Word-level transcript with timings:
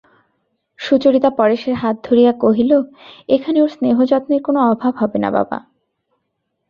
সুচরিতা 0.79 1.29
পরেশের 1.37 1.75
হাত 1.75 1.95
ধরিয়া 2.07 2.31
কহিল, 2.43 2.71
এখানে 3.29 3.57
ওর 3.61 3.69
স্নেহযত্নের 3.69 4.41
কোনো 4.41 4.59
অভাব 4.71 4.93
হবে 4.97 5.17
না 5.23 5.29
বাবা! 5.31 5.57